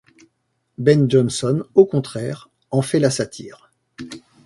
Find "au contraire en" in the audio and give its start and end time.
1.75-2.81